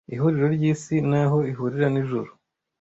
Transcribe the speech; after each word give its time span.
ihuriro 0.15 0.47
ry’isi 0.55 0.95
naho 1.09 1.37
ihurira 1.51 1.87
n’ijuru 1.93 2.31